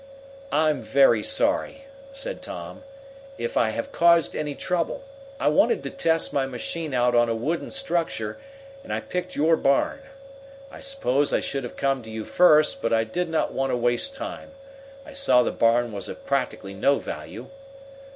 [0.51, 2.83] "I'm very sorry," said Tom,
[3.37, 5.03] "if I have caused any trouble.
[5.39, 8.39] I wanted to test my machine out on a wooden structure,
[8.83, 9.99] and I picked your barn.
[10.71, 13.77] I suppose I should have come to you first, but I did not want to
[13.77, 14.53] waste time.
[15.05, 17.49] I saw the barn was of practically no value."